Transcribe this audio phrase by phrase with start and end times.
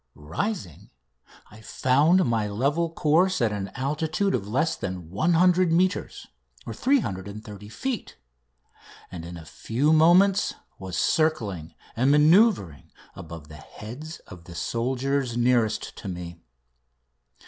[0.15, 0.89] Rising,
[1.51, 6.25] I found my level course at an altitude of less than 100 metres
[6.67, 8.17] (330 feet),
[9.11, 15.37] and in a few moments was circling and manoeuvring above the heads of the soldiers
[15.37, 16.41] nearest to me.